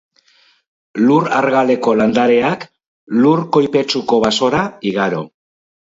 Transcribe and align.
Lur 1.01 1.27
argaleko 1.41 1.93
landareak 2.01 2.67
lur 3.21 3.47
koipetsuko 3.59 4.23
basora 4.29 4.67
igaro. 4.95 5.27